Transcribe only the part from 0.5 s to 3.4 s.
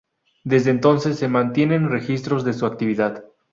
entonces se mantienen registros de su actividad.